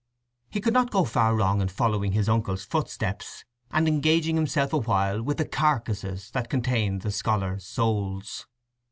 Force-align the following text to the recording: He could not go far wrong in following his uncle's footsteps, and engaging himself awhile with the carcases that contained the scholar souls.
He 0.49 0.59
could 0.61 0.73
not 0.73 0.89
go 0.89 1.03
far 1.05 1.35
wrong 1.35 1.61
in 1.61 1.67
following 1.67 2.13
his 2.13 2.27
uncle's 2.27 2.65
footsteps, 2.65 3.45
and 3.69 3.87
engaging 3.87 4.35
himself 4.35 4.73
awhile 4.73 5.21
with 5.21 5.37
the 5.37 5.45
carcases 5.45 6.31
that 6.31 6.49
contained 6.49 7.03
the 7.03 7.11
scholar 7.11 7.59
souls. 7.59 8.47